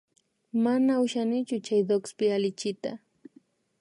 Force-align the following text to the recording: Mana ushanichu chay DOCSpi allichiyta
Mana 0.63 0.93
ushanichu 1.03 1.57
chay 1.65 1.81
DOCSpi 1.89 2.25
allichiyta 2.35 2.91